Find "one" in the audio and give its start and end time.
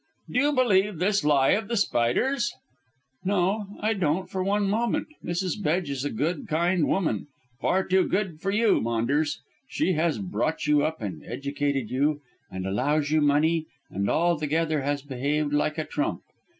4.43-4.67